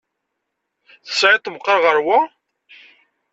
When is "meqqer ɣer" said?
1.53-1.97